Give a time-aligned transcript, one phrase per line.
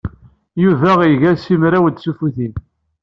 [0.63, 2.53] Yuba iga simraw n tsuffutin.